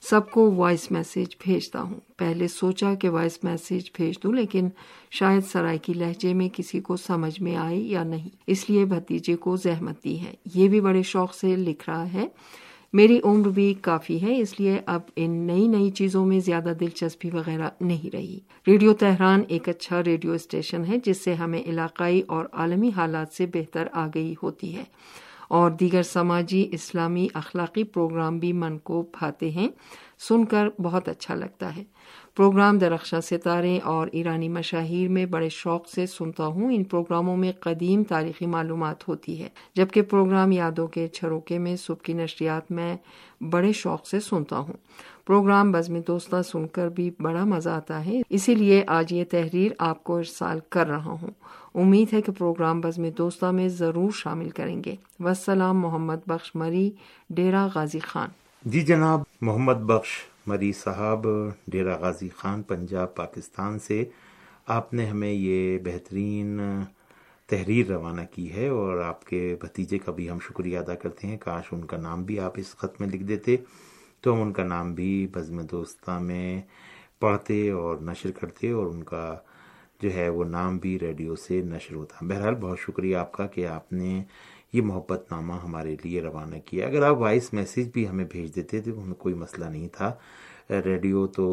سب 0.10 0.32
کو 0.32 0.52
وائس 0.52 0.92
میسیج 0.92 1.28
بھیجتا 1.40 1.82
ہوں۔ 1.82 2.00
پہلے 2.18 2.48
سوچا 2.48 2.94
کہ 2.94 3.10
وائس 3.10 3.44
میسیج 3.44 3.90
بھیج 3.94 4.16
دوں، 4.24 4.34
لیکن 4.34 4.70
شاید 5.12 5.46
سرائے 5.46 5.78
کی 5.78 5.94
لہجے 5.94 6.34
میں 6.34 6.50
کسی 6.50 6.82
کو 6.82 6.98
سمجھ 6.98 7.42
میں 7.42 7.56
آئی 7.56 7.92
یا 7.92 8.04
نہیں۔ 8.04 8.30
اس 8.48 8.70
لیے 8.70 8.86
بھتیجے 8.86 9.36
کو 9.36 9.56
زحمت 9.56 10.04
دی 10.04 10.20
ہے۔ 10.20 10.34
یہ 10.56 10.68
بھی 10.68 10.82
بڑے 10.82 11.04
شوق 11.04 11.34
سے 11.34 11.56
لکھ 11.56 11.90
رہا 11.90 12.14
ہے۔ 12.14 12.28
میری 12.94 13.20
عمر 13.24 13.50
بھی 13.50 13.74
کافی 13.74 14.22
ہے، 14.22 14.40
اس 14.40 14.60
لیے 14.60 14.82
اب 14.86 15.02
ان 15.16 15.32
نئی 15.32 15.68
نئی 15.68 15.92
چیزوں 15.92 16.26
میں 16.26 16.40
زیادہ 16.40 16.74
دلچسپی 16.80 17.30
وغیرہ 17.34 17.70
نہیں 17.82 18.10
رہی۔ 18.16 18.40
ریڈیو 18.68 18.94
تہران 18.94 19.42
ایک 19.48 19.70
اچھا 19.70 20.04
ریڈیو 20.04 20.32
اسٹیشن 20.32 20.86
ہے، 20.86 20.96
جس 21.06 21.24
سے 21.24 21.34
ہمیں 21.34 21.64
علاقائی 21.64 22.22
اور 22.28 22.46
عالمی 22.54 22.92
حالات 22.96 23.34
سے 23.34 23.46
بہتر 23.46 23.88
آگئی 23.92 24.36
ہوتی 24.44 24.76
ہے۔ 24.76 24.84
اور 25.54 25.72
دیگر 25.72 26.04
سماجی 26.04 26.70
اسلامی 26.72 27.28
اخلاقی 27.34 27.84
پروگرام 27.84 28.40
بھی 28.40 28.54
من 28.54 28.78
کو 28.78 29.06
بھاتے 29.20 29.52
ہیں۔ 29.52 29.68
سن 30.20 30.46
کر 30.46 30.68
بہت 30.82 31.10
اچھا 31.10 31.36
لگتا 31.36 31.76
ہے۔ 31.76 31.84
پروگرام 32.38 32.78
درخشاں 32.78 33.22
ستارے 33.22 33.80
اور 33.84 34.08
ایرانی 34.12 34.50
مشاہیر 34.50 35.10
میں 35.10 35.26
بڑے 35.26 35.50
شوق 35.50 35.88
سے 35.88 36.06
سنتا 36.06 36.46
ہوں۔ 36.46 36.74
ان 36.74 36.84
پروگراموں 36.84 37.38
میں 37.38 37.52
قدیم 37.60 38.04
تاریخی 38.04 38.46
معلومات 38.46 39.08
ہوتی 39.08 39.44
ہے۔ 39.44 39.50
جبکہ 39.76 40.02
پروگرام 40.02 40.52
یادوں 40.52 40.88
کے 40.88 41.08
چھروکے 41.08 41.58
میں 41.58 41.76
صبح 41.76 42.04
کی 42.04 42.14
نشریات 42.14 42.72
میں 42.72 42.98
بڑے 43.42 43.72
شوق 43.72 44.08
سے 44.08 44.20
سنتا 44.20 44.58
ہوں۔ 44.58 44.74
پروگرام 45.26 45.72
بزم 45.72 46.00
دوستہ 46.08 46.36
سن 46.42 46.68
کر 46.68 46.90
بھی 46.90 47.12
بڑا 47.20 47.44
مزہ 47.44 47.70
آتا 47.70 48.06
ہے۔ 48.06 48.22
اسی 48.30 48.56
لیے 48.56 48.84
آج 48.88 49.14
یہ 49.14 49.24
تحریر 49.32 49.72
آپ 49.80 50.04
کو 50.04 50.18
ارسال 50.18 50.60
کر 50.70 50.88
رہا 50.88 51.18
ہوں۔ 51.22 51.32
امید 51.76 52.14
ہے 52.14 52.22
کہ 52.22 52.32
پروگرام 52.32 52.82
بزم 52.82 53.10
دوستہ 53.18 53.46
میں 53.46 53.68
ضرور 53.68 54.12
شامل 54.14 54.50
کریں 54.50 54.84
گے۔ 54.84 54.96
وسلام 55.20 55.80
محمد 55.80 56.28
بخش 56.28 56.56
مری 56.56 56.92
ڈیرا 57.30 57.68
غازی 57.76 58.00
خان۔ 58.00 58.30
جی 58.66 58.82
جناب، 58.82 59.22
محمد 59.42 59.74
بخش 59.74 60.10
مری 60.48 60.74
صاحب 60.74 61.28
ڈیرا 61.68 61.96
غازی 61.96 62.30
خان، 62.38 62.62
پنجاب، 62.62 63.16
پاکستان 63.16 63.80
سے۔ 63.80 64.06
آپ 64.68 64.94
نے 64.94 65.06
ہمیں 65.06 65.32
یہ 65.32 65.78
بہترین 65.78 66.60
تحریر 67.48 67.88
روانہ 67.92 68.22
کی 68.36 68.54
ہے 68.54 68.68
اور 68.68 68.98
آپ 68.98 69.26
کے 69.26 69.56
بھتیجے 69.62 69.98
کا 69.98 70.12
بھی 70.12 70.30
ہم 70.30 70.38
شکریہ 70.40 70.80
ادا 70.80 70.96
کرتے 70.96 71.28
ہیں۔ 71.28 71.38
کاش 71.38 71.64
ان 71.72 71.86
کا 71.86 71.98
نام 71.98 72.24
بھی 72.24 72.40
آپ 72.40 72.54
اس 72.56 72.76
خط 72.78 73.02
میں 73.02 73.08
لکھ 73.10 73.24
دیتے۔ 73.24 73.58
تو 74.24 74.34
ہم 74.34 74.42
ان 74.42 74.54
کا 74.54 74.64
نام 74.64 74.94
بھی 74.94 75.28
بزم 75.32 75.62
دوستہ 75.62 76.20
میں 76.20 76.62
پڑھتے 77.20 77.70
اور 77.70 77.98
نشر 77.98 78.32
کرتے 78.32 78.70
اور 78.72 78.86
ان 78.88 79.04
کا 79.04 79.38
جو 80.02 80.14
ہے 80.14 80.30
وہ 80.30 80.44
نام 80.44 80.78
بھی 80.78 81.00
ریڈیو 81.00 81.36
سے 81.36 81.62
نشر 81.62 81.96
ہوتا۔ 81.96 82.18
بہرحال 82.22 82.56
بہت 82.56 82.80
شکریہ 82.80 83.16
آپ 83.16 83.32
کا 83.32 83.48
کہ 83.48 83.68
آپ 83.68 83.94
نے 83.94 84.24
یہ 84.74 84.82
محبت 84.82 85.32
نامہ 85.32 85.54
ہمارے 85.64 85.96
لیے 86.04 86.22
روانہ 86.22 86.56
کیا۔ 86.66 86.88
اگر 86.88 87.04
آپ 87.04 87.18
وائس 87.18 87.54
میسیج 87.54 87.90
بھی 87.94 88.08
ہمیں 88.10 88.26
بھیج 88.32 88.56
دیتے 88.56 88.82
تھے 88.82 88.92
ہمیں 88.92 89.16
کوئی 89.16 89.36
مسئلہ 89.36 89.66
نہیں 89.66 89.88
تھا۔ 89.88 90.14
ریڈیو 90.70 91.28
تو 91.28 91.48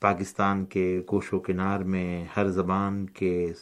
پاکستان 0.00 0.64
کے 0.64 1.00
کوش 1.06 1.32
و 1.34 1.38
کنار 1.38 1.78
میں 1.78 2.24
ہر 2.36 2.48
زبان 2.48 3.06
کے 3.06 3.52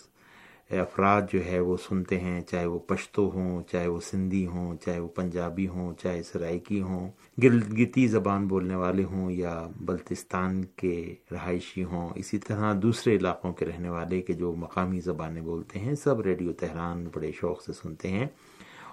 افراد 0.71 1.23
جو 1.33 1.45
ہے 1.47 1.61
وہ 1.61 1.77
سنتے 1.77 2.21
ہیں، 2.21 2.41
چاہے 2.41 2.67
وہ 2.67 2.79
پشتو 2.79 3.31
ہوں، 3.35 3.63
چاہے 3.73 3.89
وہ 3.89 4.01
سندھی 4.01 4.47
ہوں، 4.47 4.77
چاہے 4.77 5.01
وہ 5.01 5.09
پنجابی 5.09 5.69
ہوں، 5.69 5.95
چاہے 6.03 6.23
سرائکی 6.23 6.81
ہوں 6.81 7.11
گلگتی 7.43 8.07
زبان 8.07 8.47
بولنے 8.47 8.75
والے 8.75 9.05
ہوں 9.05 9.31
یا 9.31 9.67
بلتستان 9.81 10.65
کے 10.77 11.15
رہائشی 11.33 11.85
ہوں، 11.85 12.11
اسی 12.15 12.39
طرح 12.39 12.75
دوسرے 12.83 13.17
علاقوں 13.17 13.53
کے 13.53 13.67
رہنے 13.67 13.89
والے 13.89 14.23
کے 14.23 14.33
جو 14.33 14.53
مقامی 14.53 15.01
زبانیں 15.01 15.43
بولتے 15.43 15.79
ہیں، 15.79 15.95
سب 15.95 16.21
ریڈیو 16.21 16.53
تہران 16.53 17.09
بڑے 17.15 17.31
شوق 17.33 17.63
سے 17.63 17.73
سنتے 17.73 18.09
ہیں۔ 18.09 18.27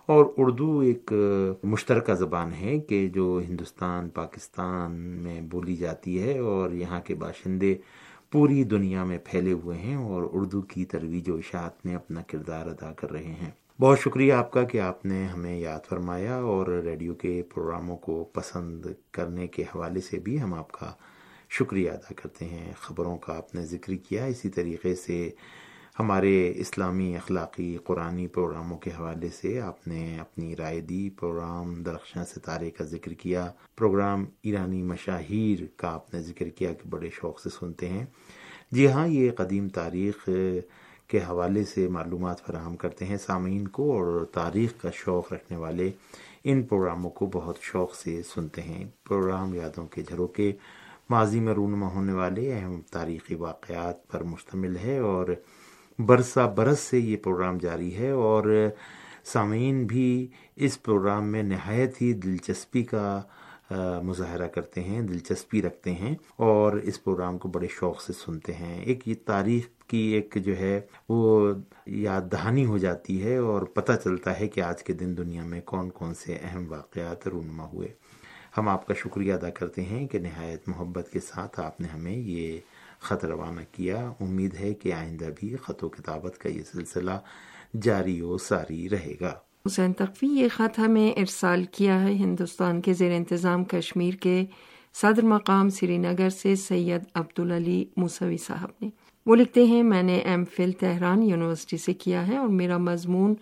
اور 0.06 0.26
اردو 0.38 0.80
ایک 0.80 1.14
مشترکہ 1.64 2.14
زبان 2.14 2.54
ہے 2.54 2.80
کہ 2.80 3.08
جو 3.08 3.42
ہندوستان، 3.50 4.10
پاکستان 4.10 4.92
میں 4.96 5.42
بولی 5.42 5.76
جاتی 5.76 6.24
ہے 6.24 6.40
اور 6.40 6.72
یہاں 6.72 7.02
کے 7.02 7.16
باشندے 7.16 7.76
پوری 8.34 8.64
دنیا 8.64 9.04
میں 9.04 9.18
پھیلے 9.26 9.52
ہوئے 9.52 9.78
ہیں 9.78 9.96
اور 9.96 10.30
اردو 10.34 10.62
کی 10.62 10.86
ترویج 10.86 11.30
و 11.30 11.36
اشاعت 11.36 11.86
میں 11.86 11.96
اپنا 11.96 12.22
کردار 12.22 12.68
ادا 12.68 12.94
کر 12.94 13.12
رہے 13.12 13.24
ہیں۔ 13.24 13.52
بہت 13.80 14.00
شکریہ 14.00 14.34
آپ 14.34 14.52
کا 14.52 14.64
کہ 14.64 14.80
آپ 14.80 15.06
نے 15.06 15.26
ہمیں 15.26 15.58
یاد 15.58 15.80
فرمایا 15.90 16.36
اور 16.36 16.68
ریڈیو 16.68 17.16
کے 17.16 17.44
پروگراموں 17.54 17.98
کو 17.98 18.24
پسند 18.24 18.86
کرنے 19.12 19.48
کے 19.48 19.64
حوالے 19.64 20.02
سے 20.02 20.20
بھی 20.20 20.42
ہم 20.42 20.54
آپ 20.54 20.72
کا 20.72 20.94
شکریہ 21.50 21.92
ادا 21.92 22.14
کرتے 22.16 22.46
ہیں۔ 22.46 22.74
خبروں 22.80 23.18
کا 23.18 23.38
آپ 23.38 23.56
نے 23.56 23.62
ذکر 23.62 23.96
کیا، 23.96 24.26
اسی 24.26 24.50
طریقے 24.50 24.96
سے 24.96 25.30
ہمارے 26.00 26.54
اسلامی 26.56 27.16
اخلاقی 27.16 27.78
قرآنی 27.84 28.28
پروگراموں 28.28 28.78
کے 28.78 28.90
حوالے 29.00 29.30
سے 29.30 29.62
آپ 29.62 29.88
نے 29.88 30.20
اپنی 30.20 30.56
رائے 30.56 30.82
دی، 30.82 31.10
پروگرام 31.10 31.84
درخشاں 31.84 32.24
ستارے 32.26 32.72
کا 32.72 32.84
ذکر 32.84 33.14
کیا، 33.14 33.52
پروگرام 33.76 34.26
ایرانی 34.42 34.82
مشاہیر 34.84 35.66
کا 35.78 35.94
آپ 35.94 36.14
نے 36.14 36.22
ذکر 36.22 36.50
کیا 36.50 36.74
کہ 36.74 36.90
بڑے 36.90 37.10
شوق 37.10 37.40
سے 37.40 37.50
سنتے 37.50 37.88
ہیں۔ 37.88 38.06
جی 38.72 38.88
ہاں 38.88 39.08
یہ 39.08 39.32
قدیم 39.32 39.70
تاریخ 39.70 40.30
کے 41.08 41.20
حوالے 41.30 41.64
سے 41.64 41.88
معلومات 41.88 42.42
فراہم 42.42 42.76
کرتے 42.76 43.06
ہیں 43.06 43.18
سامعین 43.18 43.68
کو 43.68 43.92
اور 43.92 44.26
تاریخ 44.26 44.82
کا 44.82 44.90
شوق 44.94 45.34
رکھنے 45.34 45.58
والے 45.58 45.92
ان 46.44 46.64
پروگراموں 46.64 47.10
کو 47.10 47.30
بہت 47.34 47.58
شوق 47.62 47.96
سے 47.96 48.22
سنتے 48.24 48.62
ہیں۔ 48.62 48.86
پروگرام 49.08 49.54
یادوں 49.54 49.88
کے 49.88 50.02
جھروکے، 50.02 50.52
ماضی 51.10 51.40
میں 51.40 51.54
رونما 51.54 51.88
ہونے 51.88 52.14
والے 52.14 52.54
اہم 52.54 52.80
تاریخی 52.92 53.36
واقعات 53.36 54.08
پر 54.08 54.24
مشتمل 54.24 54.76
ہے 54.84 54.98
اور 55.00 55.28
برسہ 56.00 56.54
برس 56.56 56.80
سے 56.80 57.00
یہ 57.00 57.18
پروگرام 57.18 57.58
جاری 57.58 57.96
ہے 57.96 58.10
اور 58.10 58.70
سامعین 59.24 59.86
بھی 59.86 60.28
اس 60.56 60.82
پروگرام 60.84 61.28
میں 61.28 61.44
نہایت 61.44 62.02
ہی 62.02 62.14
دلچسپی 62.14 62.84
کا 62.84 63.22
مظاہرہ 64.04 64.48
کرتے 64.48 64.82
ہیں، 64.84 65.02
دلچسپی 65.02 65.62
رکھتے 65.62 65.92
ہیں 65.92 66.16
اور 66.36 66.74
اس 66.74 67.04
پروگرام 67.04 67.38
کو 67.38 67.50
بڑے 67.50 67.68
شوق 67.72 68.02
سے 68.02 68.14
سنتے 68.14 68.54
ہیں۔ 68.54 68.84
ایک 68.84 69.08
یہ 69.08 69.14
تاریخ 69.26 69.68
کی 69.88 69.98
ایک 69.98 70.38
جو 70.46 70.58
ہے 70.58 70.82
وہ 71.10 71.54
یاد 71.86 72.22
دہانی 72.32 72.66
ہو 72.66 72.78
جاتی 72.78 73.24
ہے 73.24 73.38
اور 73.38 73.62
پتہ 73.62 73.92
چلتا 74.04 74.40
ہے 74.40 74.48
کہ 74.48 74.62
آج 74.62 74.84
کے 74.84 74.94
دن 74.94 75.18
دنیا 75.18 75.44
میں 75.46 75.62
کون 75.62 75.90
کون 75.90 76.14
سے 76.14 76.38
اہم 76.42 76.66
واقعات 76.70 77.28
رونما 77.28 77.68
ہوئے۔ 77.74 77.88
ہم 78.58 78.68
آپ 78.70 78.88
کا 78.88 78.94
شکریہ 78.94 79.34
ادا 79.34 79.50
کرتے 79.50 79.82
ہیں 79.82 80.08
کہ 80.08 80.20
نہایت 80.20 80.68
محبت 80.68 81.10
کے 81.12 81.20
ساتھ 81.20 81.60
آپ 81.60 81.82
نے 81.82 81.88
ہمیں 81.88 82.16
یہ 82.16 82.60
خط 83.04 83.26
روانہ 83.26 83.62
کیا۔ 83.72 84.12
امید 84.20 84.56
ہے 84.56 84.74
کہ 84.74 84.94
آئندہ 84.94 85.30
بھی 85.40 85.56
خط 85.56 85.84
و 85.84 85.90
کتابت 85.90 86.38
کا 86.38 86.50
یہ 86.50 86.62
سلسلہ 86.72 87.12
جاری 87.82 88.22
و 88.22 88.38
ساری 88.38 88.90
رہے 88.90 89.14
گا۔ 89.22 89.34
حسین 89.68 89.94
تقوی، 89.94 90.28
یہ 90.30 90.48
خط 90.56 90.80
ہمیں 90.80 91.12
ارسال 91.12 91.64
کیا 91.64 92.02
ہے 92.02 92.14
ہندوستان 92.14 92.82
کے 92.82 92.94
زیر 92.94 93.12
انتظام 93.12 93.64
کشمیر 93.64 94.14
کے 94.14 94.46
صدر 94.94 95.26
مقام 95.26 95.70
سری 95.70 95.98
نگر 95.98 96.30
سے 96.30 96.56
سید 96.56 97.04
عبدالعلی 97.16 97.86
موسوی 97.98 98.38
صاحب 98.38 98.70
نے۔ 98.82 98.90
وہ 99.26 99.36
لکھتے 99.36 99.64
ہیں، 99.64 99.84
میں 99.84 100.04
نے 100.04 100.18
ایم 100.18 100.46
فل 100.46 100.72
تہران 100.72 101.24
یونیورسٹی 101.24 101.78
سے 101.78 101.94
کیا 101.94 102.28
ہے 102.28 102.38
اور 102.38 102.48
میرا 102.48 102.78
مضمون 102.78 103.36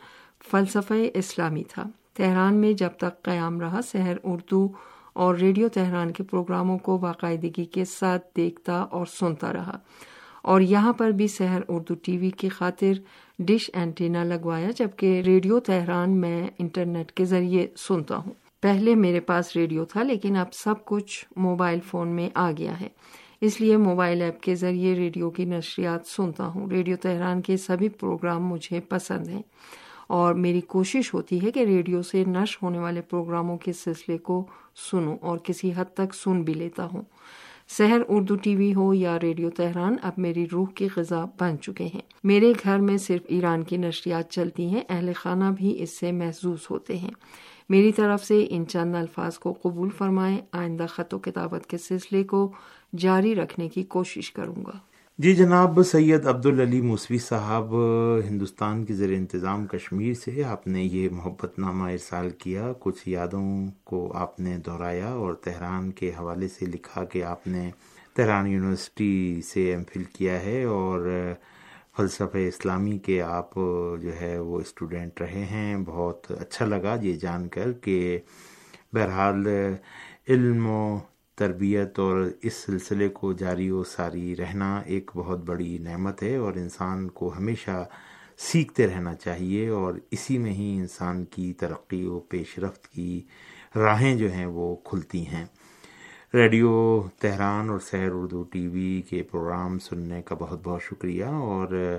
فلسفہ 0.52 0.94
اسلامی 1.14 1.64
تھا۔ 1.64 1.90
تہران 2.14 2.54
میں 2.54 2.74
جب 2.74 2.90
تک 2.98 3.22
قیام 3.22 3.60
رہا، 3.60 3.80
سحر 3.82 4.16
اردو 4.24 4.70
اور 5.14 5.36
ریڈیو 5.36 5.68
تہران 5.68 6.12
کے 6.12 6.24
پروگراموں 6.24 6.78
کو 6.78 6.98
باقاعدگی 6.98 7.66
کے 7.66 7.86
ساتھ 7.86 8.28
دیکھتا 8.38 8.74
اور 8.74 9.06
سنتا 9.06 9.54
رہا۔ 9.54 9.78
اور 10.44 10.62
یہاں 10.62 10.94
پر 10.94 11.10
بھی 11.10 11.28
سحر 11.28 11.62
اردو 11.68 11.94
ٹی 11.94 12.18
وی 12.18 12.30
کی 12.30 12.50
خاطر 12.50 12.92
ڈش 13.40 13.72
اینٹینا 13.74 14.24
لگوایا، 14.24 14.70
جبکہ 14.78 15.22
ریڈیو 15.26 15.60
تہران 15.60 16.10
میں 16.10 16.48
انٹرنیٹ 16.60 17.12
کے 17.12 17.26
ذریعے 17.26 17.68
سنتا 17.78 18.18
ہوں۔ 18.18 18.32
پہلے 18.62 18.96
میرے 18.96 19.20
پاس 19.20 19.56
ریڈیو 19.56 19.86
تھا، 19.86 20.04
لیکن 20.04 20.36
اب 20.36 20.54
سب 20.54 20.86
کچھ 20.86 21.26
موبائل 21.36 21.80
فون 21.80 22.08
میں 22.08 22.30
آ 22.34 22.52
گیا 22.58 22.80
ہے۔ 22.80 22.88
اس 23.42 23.62
لیے 23.62 23.78
موبائل 23.78 24.22
ایپ 24.22 24.42
کے 24.42 24.56
ذریعے 24.56 24.96
ریڈیو 24.96 25.30
کی 25.30 25.46
نشریات 25.46 26.08
سنتا 26.08 26.46
ہوں۔ 26.46 26.68
ریڈیو 26.70 26.98
تہران 27.02 27.42
کے 27.42 27.58
سبھی 27.58 27.90
پروگرام 27.90 28.46
مجھے 28.46 28.80
پسند 28.80 29.28
ہیں۔ 29.28 29.42
اور 30.12 30.34
میری 30.34 30.62
کوشش 30.62 31.14
ہوتی 31.14 31.46
ہے 31.46 31.52
کہ 31.52 31.60
ریڈیو 31.60 32.02
سے 32.02 32.24
نش 32.28 32.58
ہونے 32.64 32.80
والے 32.80 33.02
پروگراموں 33.02 33.58
کے 33.58 33.74
سلسلے 33.74 34.18
کو 34.18 34.46
سنوں 34.92 35.18
اور 35.22 35.38
کسی 35.38 35.72
حد 35.76 35.86
تک 35.94 36.14
سن 36.14 36.44
بھی 36.44 36.54
لیتا 36.54 36.86
ہوں۔ 36.86 37.02
سحر 37.68 38.00
اردو 38.08 38.36
ٹی 38.36 38.56
وی 38.56 38.76
ہو 38.76 38.94
یا 38.94 39.20
ریڈیو 39.20 39.50
تہران، 39.50 39.96
اب 40.02 40.14
میری 40.18 40.46
روح 40.52 40.68
کی 40.76 40.88
غذا 40.96 41.26
بن 41.40 41.60
چکے 41.62 41.84
ہیں۔ 41.84 42.02
میرے 42.24 42.54
گھر 42.64 42.80
میں 42.80 42.98
صرف 42.98 43.22
ایران 43.28 43.64
کی 43.64 43.78
نشریات 43.78 44.30
چلتی 44.30 44.66
ہیں، 44.66 44.82
اہل 44.90 45.14
خانہ 45.16 45.46
بھی 45.56 45.84
اس 45.84 46.00
سے 46.00 46.12
محظوظ 46.12 46.60
ہوتے 46.70 46.98
ہیں۔ 46.98 47.12
میری 47.70 47.92
طرف 47.92 48.26
سے 48.26 48.48
ان 48.50 48.68
چند 48.68 48.96
الفاظ 48.96 49.38
کو 49.38 49.54
قبول 49.54 49.90
فرمائیں، 49.90 50.38
آئندہ 50.52 50.86
خط 50.90 51.14
و 51.14 51.20
کتابت 51.20 51.66
کے 51.66 51.78
سلسلے 51.78 52.24
کو 52.24 52.52
جاری 52.98 53.36
رکھنے 53.36 53.70
کی 53.70 53.84
کوشش 53.84 54.32
کروں 54.32 54.66
گا۔ 54.66 54.78
جی 55.22 55.34
جناب، 55.36 55.84
سید 55.84 56.28
عبدالعلی 56.28 56.82
موسوی 56.82 57.18
صاحب، 57.18 57.76
ہندوستان 58.30 58.86
کے 58.86 58.94
زیر 58.94 59.10
انتظام 59.10 59.66
کشمیر 59.68 60.14
سے 60.14 60.44
آپ 60.44 60.68
نے 60.68 60.84
یہ 60.84 61.10
محبت 61.12 61.60
نامہ 61.60 61.90
ارسال 61.90 62.30
کیا۔ 62.30 62.72
کچھ 62.80 63.10
یادوں 63.10 63.68
کو 63.84 64.12
آپ 64.16 64.40
نے 64.40 64.58
دہرایا 64.58 65.10
اور 65.10 65.34
تہران 65.34 65.92
کے 65.92 66.12
حوالے 66.20 66.48
سے 66.48 66.66
لکھا 66.66 67.04
کہ 67.04 67.24
آپ 67.24 67.48
نے 67.48 67.72
تہران 68.14 68.48
یونیورسٹی 68.48 69.42
سے 69.42 69.70
ایم 69.72 69.84
فل 69.94 70.04
کیا 70.04 70.42
ہے 70.44 70.64
اور 70.64 71.08
فلسفہ 71.98 72.38
اسلامی 72.38 72.98
کے 72.98 73.22
آپ 73.22 73.56
جو 74.02 74.22
ہے 74.22 74.40
وہ 74.40 74.60
اسٹوڈینٹ 74.60 75.22
رہے 75.22 75.46
ہیں۔ 75.46 75.78
بہت 75.86 76.32
اچھا 76.32 76.66
لگا 76.66 76.98
یہ 77.02 77.14
جان 77.14 77.48
کر 77.48 77.72
کہ 77.72 78.20
بہرحال 78.94 79.48
علم 80.28 80.68
و 80.70 80.98
تربیت 81.42 82.00
اور 82.00 82.30
اس 82.42 82.54
سلسلے 82.54 83.10
کو 83.10 83.34
جاری 83.34 83.70
و 83.70 83.84
ساری 83.84 84.36
رہنا 84.36 84.78
ایک 84.86 85.12
بہت 85.16 85.40
بڑی 85.40 85.78
نعمت 85.78 86.24
ہے 86.24 86.36
اور 86.36 86.54
انسان 86.54 87.10
کو 87.10 87.32
ہمیشہ 87.38 87.86
سیکھتے 88.38 88.88
رہنا 88.88 89.16
چاہیے 89.16 89.68
اور 89.70 89.94
اسی 90.12 90.38
میں 90.38 90.54
ہی 90.54 90.78
انسان 90.78 91.26
کی 91.26 91.54
ترقی 91.54 92.06
و 92.06 92.20
پیش 92.20 92.60
رفت 92.60 92.88
کی 92.88 93.22
راہیں 93.76 94.16
جو 94.16 94.32
ہیں 94.32 94.46
وہ 94.46 94.76
کھلتی 94.76 95.28
ہیں۔ 95.28 95.46
ریڈیو 96.34 97.04
تہران 97.20 97.70
اور 97.70 97.80
سحر 97.80 98.10
اردو 98.14 98.44
ٹی 98.44 98.68
وی 98.68 99.02
کے 99.10 99.24
پروگرام 99.24 99.80
سننے 99.80 100.22
کا 100.22 100.36
بہت 100.40 100.60
بہت 100.64 100.84
شکریہ 100.84 101.26
اور 101.26 101.98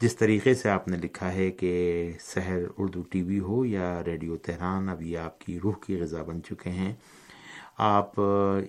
جس 0.00 0.16
طریقے 0.16 0.54
سے 0.54 0.70
آپ 0.70 0.88
نے 0.88 0.96
لکھا 0.96 1.32
ہے 1.34 1.50
کہ 1.50 1.72
سحر 2.20 2.58
اردو 2.78 3.02
ٹی 3.02 3.22
وی 3.22 3.40
ہو 3.40 3.64
یا 3.64 4.02
ریڈیو 4.06 4.36
تہران، 4.36 4.88
ابھی 4.88 5.16
آپ 5.16 5.40
کی 5.40 5.58
روح 5.60 5.74
کی 5.86 6.00
غذا 6.00 6.22
بن 6.22 6.42
چکے 6.42 6.70
ہیں۔ 6.70 6.92
آپ 7.78 8.20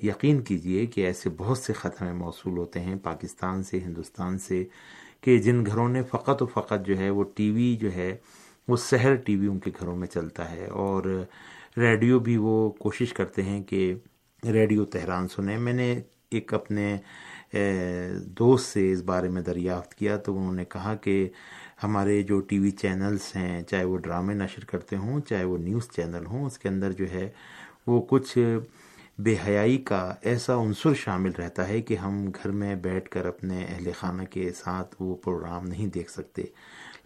یقین 0.04 0.42
کیجیے 0.42 0.86
کہ 0.86 1.06
ایسے 1.06 1.30
بہت 1.38 1.58
سے 1.58 1.74
خط 1.74 2.01
ہمیں 2.01 2.13
موصول 2.13 2.58
ہوتے 2.58 2.80
ہیں 2.80 2.96
پاکستان 2.96 3.63
سے، 3.63 3.80
ہندوستان 3.80 4.38
سے، 4.39 4.63
کہ 5.22 5.38
جن 5.38 5.66
گھروں 5.66 5.89
نے 5.89 6.04
فقط 6.04 6.42
و 6.42 6.46
فقط 6.46 6.86
جو 6.86 6.98
ہے 6.98 7.10
وہ 7.10 7.24
ٹی 7.36 7.51
وی 7.51 7.75
جو 7.82 7.94
ہے، 7.94 8.16
وہ 8.68 8.75
سحر 8.78 9.16
ٹی 9.16 9.36
وی 9.36 9.48
ان 9.48 9.60
کے 9.60 9.72
گھروں 9.80 9.96
میں 9.96 10.08
چلتا 10.08 10.51
ہے۔ 10.51 10.66
اور 10.66 11.04
ریڈیو 11.78 12.20
بھی 12.20 12.38
وہ 12.38 12.70
کوشش 12.80 13.13
کرتے 13.13 13.44
ہیں 13.44 13.63
کہ 13.63 13.94
ریڈیو 14.44 14.86
تہران 14.86 15.28
سنیں۔ 15.28 15.58
میں 15.58 15.74
نے 15.74 16.01
ایک 16.32 16.54
اپنے 16.54 16.98
دوست 18.39 18.66
سے 18.68 18.92
اس 18.92 19.01
بارے 19.01 19.30
میں 19.30 19.42
دریافت 19.42 19.96
کیا 19.96 20.18
تو 20.18 20.38
انہوں 20.38 20.54
نے 20.54 20.66
کہا 20.66 20.96
کہ 20.96 21.30
ہمارے 21.84 22.22
جو 22.24 22.39
ٹی 22.39 22.60
وی 22.60 22.72
چینلز 22.72 23.36
ہیں، 23.36 23.62
چاہے 23.62 23.84
وہ 23.84 23.98
ڈرامے 23.98 24.34
نشر 24.34 24.66
کرتے 24.66 24.96
ہوں، 24.96 25.20
چاہے 25.20 25.44
وہ 25.44 25.58
نیوز 25.58 25.89
چینل 25.92 26.25
ہوں، 26.25 26.46
اس 26.46 26.60
کے 26.60 26.70
اندر 26.70 26.92
جو 26.92 27.06
ہے 27.12 27.30
وہ 27.88 28.01
کچھ 28.10 28.38
بے 29.24 29.36
حیائی 29.48 29.78
کا 29.78 30.14
ایسا 30.22 30.56
عنصر 30.56 30.94
شامل 30.94 31.32
رہتا 31.38 31.68
ہے 31.68 31.82
کہ 31.82 31.96
ہم 31.96 32.32
گھر 32.44 32.52
میں 32.52 32.76
بیٹھ 32.76 33.10
کر 33.10 33.26
اپنے 33.26 33.66
اہل 33.70 33.90
خانہ 34.00 34.24
کے 34.24 34.52
ساتھ 34.54 34.96
وہ 35.00 35.16
پروگرام 35.16 35.68
نہیں 35.68 35.88
دیکھ 35.88 36.12
سکتے۔ 36.12 36.44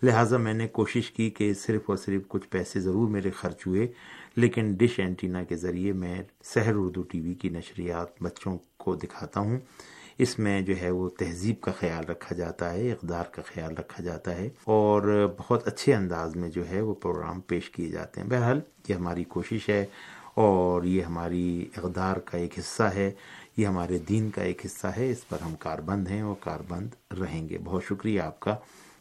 لہٰذا 0.03 0.37
میں 0.37 0.53
نے 0.53 0.67
کوشش 0.67 1.11
کی 1.11 1.29
کہ 1.29 1.53
صرف 1.53 1.81
اور 1.85 1.97
صرف 1.97 2.21
کچھ 2.27 2.47
پیسے 2.49 2.79
ضرور 2.79 3.09
میرے 3.09 3.31
خرچ 3.31 3.67
ہوئے، 3.67 3.87
لیکن 4.35 4.73
ڈش 4.73 4.99
اینٹینا 4.99 5.43
کے 5.43 5.55
ذریعے 5.55 5.93
میں 5.93 6.23
سحر 6.43 6.73
اردو 6.75 7.01
ٹی 7.01 7.19
وی 7.21 7.33
کی 7.33 7.49
نشریات 7.49 8.07
بچوں 8.21 8.57
کو 8.77 8.95
دکھاتا 8.95 9.39
ہوں۔ 9.39 9.59
اس 10.17 10.39
میں 10.39 10.61
جو 10.61 10.73
ہے 10.81 10.89
وہ 10.89 11.09
تہذیب 11.09 11.61
کا 11.61 11.71
خیال 11.71 12.05
رکھا 12.05 12.35
جاتا 12.35 12.73
ہے، 12.73 12.91
اقدار 12.91 13.23
کا 13.31 13.41
خیال 13.45 13.73
رکھا 13.77 14.03
جاتا 14.03 14.35
ہے، 14.35 14.49
اور 14.63 15.27
بہت 15.37 15.67
اچھے 15.67 15.95
انداز 15.95 16.35
میں 16.35 16.49
جو 16.49 16.69
ہے 16.69 16.81
وہ 16.81 16.93
پروگرام 16.93 17.41
پیش 17.41 17.69
کیے 17.69 17.89
جاتے 17.89 18.21
ہیں۔ 18.21 18.27
بہرحال 18.27 18.59
یہ 18.87 18.95
ہماری 18.95 19.23
کوشش 19.23 19.69
ہے۔ 19.69 19.85
اور 20.33 20.83
یہ 20.83 21.01
ہماری 21.01 21.65
اقدار 21.77 22.17
کا 22.17 22.37
ایک 22.37 22.59
حصہ 22.59 22.83
ہے، 22.83 23.11
یہ 23.57 23.67
ہمارے 23.67 23.97
دین 23.97 24.29
کا 24.29 24.41
ایک 24.41 24.65
حصہ 24.65 24.87
ہے، 24.87 25.11
اس 25.11 25.29
پر 25.29 25.37
ہم 25.45 25.55
کاربند 25.59 26.07
ہیں 26.07 26.21
اور 26.21 26.35
کاربند 26.39 26.87
رہیں 27.21 27.49
گے۔ 27.49 27.57
بہت 27.63 27.83
شکریہ 27.83 28.21
آپ 28.21 28.39
کا 28.39 28.55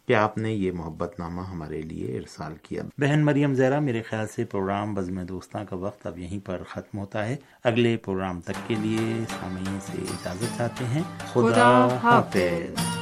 کہ 0.09 0.15
آپ 0.15 0.39
نے 0.39 0.53
یہ 0.53 0.73
محبت 0.73 1.19
نامہ 1.19 1.41
ہمارے 1.41 1.83
لیے 1.83 2.19
ارسال 2.19 2.55
کیا۔ 2.63 2.83
بہن 2.99 3.25
مریم 3.25 3.55
زیرہ 3.55 3.81
میرے 3.81 4.03
خیال 4.03 4.27
سے 4.27 4.45
پروگرام 4.45 4.95
بزم 4.95 5.23
دوستاں 5.23 5.65
کا 5.65 5.77
وقت 5.77 6.07
اب 6.07 6.19
یہیں 6.19 6.47
پر 6.47 6.63
ختم 6.69 6.99
ہوتا 6.99 7.27
ہے۔ 7.27 7.37
اگلے 7.65 7.97
پروگرام 7.97 8.41
تک 8.41 8.69
کے 8.69 8.75
لیے 8.75 9.25
سامعین 9.41 9.79
سے 9.81 9.99
اجازت 9.99 10.59
چاہتے 10.59 10.85
ہیں۔ 10.85 11.03
خدا 11.33 11.99
حافظ۔ 12.03 13.02